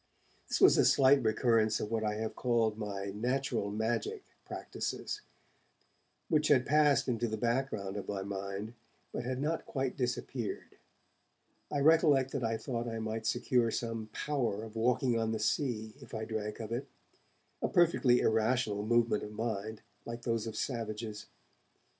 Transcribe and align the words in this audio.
This 0.47 0.59
was 0.59 0.79
a 0.79 0.83
slight 0.85 1.21
recurrence 1.21 1.79
of 1.79 1.91
what 1.91 2.03
I 2.03 2.15
have 2.15 2.35
called 2.35 2.75
my 2.75 3.11
'natural 3.13 3.69
magic' 3.69 4.23
practices, 4.45 5.21
which 6.27 6.47
had 6.47 6.65
passed 6.65 7.07
into 7.07 7.27
the 7.27 7.37
background 7.37 7.97
of 7.97 8.07
my 8.07 8.23
mind, 8.23 8.73
but 9.13 9.25
had 9.25 9.39
not 9.39 9.67
quite 9.67 9.95
disappeared. 9.95 10.79
I 11.71 11.81
recollect 11.81 12.31
that 12.31 12.43
I 12.43 12.57
thought 12.57 12.87
I 12.87 12.97
might 12.97 13.27
secure 13.27 13.69
some 13.69 14.09
power 14.11 14.63
of 14.63 14.75
walking 14.75 15.19
on 15.19 15.33
the 15.33 15.39
sea, 15.39 15.93
if 16.01 16.15
I 16.15 16.25
drank 16.25 16.59
of 16.59 16.71
it 16.71 16.87
a 17.61 17.67
perfectly 17.69 18.21
irrational 18.21 18.83
movement 18.83 19.21
of 19.21 19.31
mind, 19.31 19.83
like 20.07 20.23
those 20.23 20.47
of 20.47 20.55
savages. 20.55 21.27